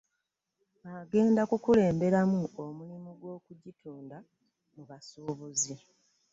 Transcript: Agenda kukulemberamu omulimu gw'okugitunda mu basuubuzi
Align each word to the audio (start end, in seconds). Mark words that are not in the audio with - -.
Agenda 1.01 1.41
kukulemberamu 1.49 2.41
omulimu 2.63 3.11
gw'okugitunda 3.19 4.17
mu 4.75 4.81
basuubuzi 4.89 5.75